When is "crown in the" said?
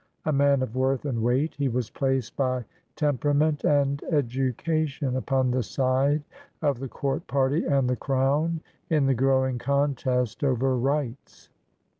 7.95-9.13